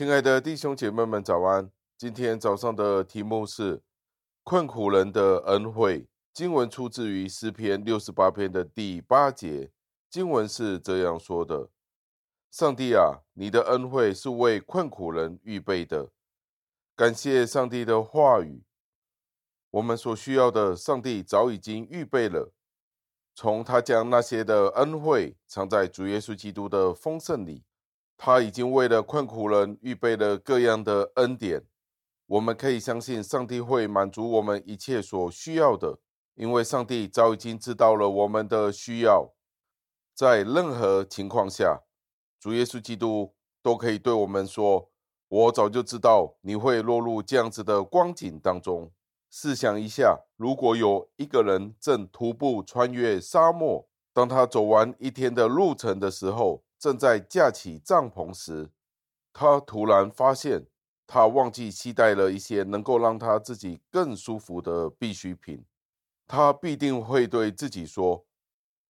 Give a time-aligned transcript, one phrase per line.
[0.00, 1.70] 亲爱的弟兄姐妹们，早安！
[1.98, 3.82] 今天早上的题目是
[4.42, 6.08] 困苦人的恩惠。
[6.32, 9.70] 经文出自于诗篇六十八篇的第八节，
[10.08, 11.68] 经文是这样说的
[12.50, 16.08] ：“上帝啊，你的恩惠是为困苦人预备的。”
[16.96, 18.62] 感谢上帝的话语，
[19.72, 22.54] 我们所需要的，上帝早已经预备了。
[23.34, 27.64] 从他将那些的恩惠藏在主耶稣基督的丰盛里。
[28.22, 31.64] 他已经为了困苦人预备了各样的恩典，
[32.26, 35.98] 我们可以相信上帝会满足我们一切所需要的，
[36.34, 39.32] 因为上帝早已经知道了我们的需要。
[40.14, 41.80] 在任何情况下，
[42.38, 44.90] 主耶稣基督都可以对我们说
[45.28, 48.92] ：“我早就知道你会落入这样子的光景当中。”
[49.32, 58.70] 试想一下，如果有一个人正徒步穿越沙漠，当他走完一天的路程的时候，正在架起帐篷时，
[59.34, 60.66] 他突然发现
[61.06, 65.62] 他忘记携带了一些能够让他自己更舒服的必需品。
[66.26, 68.24] 他必定会对自己说：“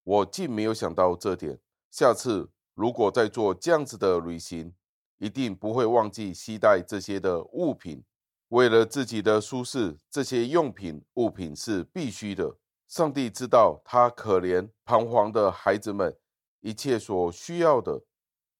[0.04, 1.58] 我竟没有想到这点。
[1.90, 4.72] 下次如果再做这样子的旅行，
[5.18, 8.04] 一定不会忘记携带这些的物品。
[8.50, 12.56] 为了自己的舒适，这些用品物品是必须的。
[12.86, 16.16] 上帝知道他可怜彷徨的孩子们。”
[16.60, 18.02] 一切所需要的，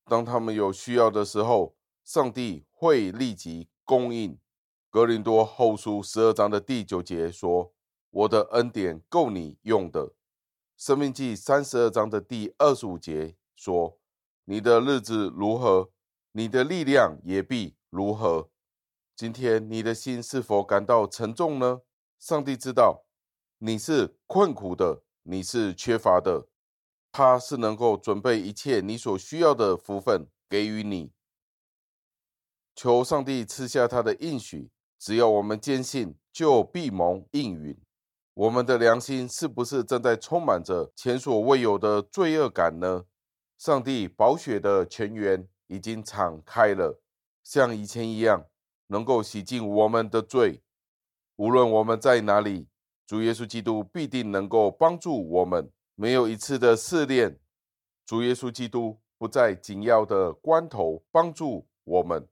[0.06, 4.38] 当他们有需要的时候，上帝会立即供应。
[4.90, 7.72] 格林多后书十二章的第九节说
[8.10, 10.14] ：“我的恩典够你用的。”
[10.76, 13.98] 生命记三十二章的第二十五节说
[14.46, 15.90] ：“你的日子如何，
[16.32, 18.50] 你的力量也必如何。”
[19.14, 21.82] 今天你的心是否感到沉重呢？
[22.18, 23.04] 上帝知道
[23.58, 26.48] 你是困苦的，你是缺乏的。
[27.12, 31.12] 他是能够准备一切你所需要的福分给予你。
[32.74, 37.76] 求上帝赐下他的应许，只要我们坚信，就必蒙应允。
[38.34, 43.04] 我们的良心是不是正在充满着前所未有的罪恶感呢？
[43.58, 47.02] 上帝宝血的泉源已经敞开了，
[47.42, 48.46] 像以前一样，
[48.86, 50.62] 能够洗净我们的罪。
[51.36, 52.68] 无论我们在哪里，
[53.06, 55.70] 主耶稣基督必定能够帮助我们。
[56.00, 57.38] 没有一次的试炼，
[58.06, 62.26] 主耶稣基督不在紧要的关头帮助我们。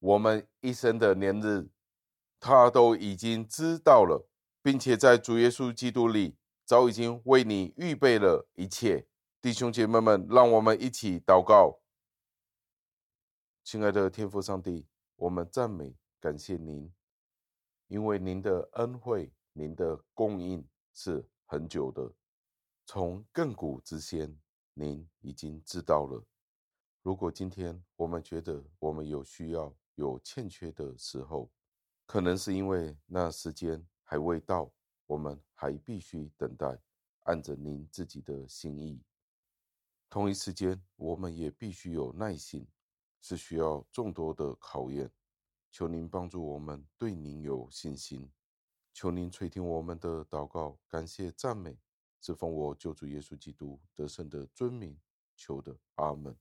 [0.00, 1.68] 我们一生的年日，
[2.40, 4.28] 他都已经知道了，
[4.60, 9.06] 并且在主耶稣基督里早已经为你预备了一切。
[9.40, 11.78] 弟兄姐妹们，让我们一起祷告。
[13.62, 14.84] 亲爱的天父上帝，
[15.14, 16.92] 我们赞美感谢您，
[17.86, 22.12] 因为您的恩惠、您的供应是很久的。
[22.88, 24.40] 从亘古之先，
[24.72, 26.24] 您已经知道了。
[27.02, 31.50] 如果今天我们觉得我们有需要、有欠缺的时候，
[32.06, 34.72] 可能是因为那时间还未到，
[35.06, 36.80] 我们还必须等待，
[37.24, 39.02] 按着您自己的心意。
[40.08, 42.64] 同一时间，我们也必须有耐心，
[43.20, 45.10] 是需要众多的考验。
[45.72, 48.30] 求您帮助我们对您有信心，
[48.94, 51.76] 求您垂听我们的祷告，感谢赞美。
[52.20, 54.98] 是奉我救主耶稣基督得胜的尊名
[55.36, 56.36] 求的，阿门。